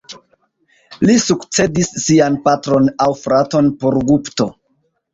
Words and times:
Li 1.07 1.17
sukcedis 1.25 1.93
sian 2.05 2.41
patron 2.49 2.93
aŭ 3.07 3.11
fraton 3.23 3.73
Purugupto. 3.85 4.53